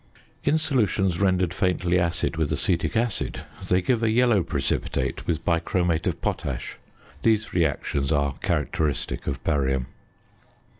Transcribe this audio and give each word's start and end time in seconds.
In 0.43 0.57
solutions 0.57 1.19
rendered 1.19 1.53
faintly 1.53 1.99
acid 1.99 2.35
with 2.35 2.51
acetic 2.51 2.97
acid, 2.97 3.41
they 3.69 3.83
give 3.83 4.01
a 4.01 4.09
yellow 4.09 4.41
precipitate 4.41 5.27
with 5.27 5.45
bichromate 5.45 6.07
of 6.07 6.19
potash. 6.23 6.77
These 7.21 7.53
reactions 7.53 8.11
are 8.11 8.33
characteristic 8.41 9.27
of 9.27 9.43
barium. 9.43 9.85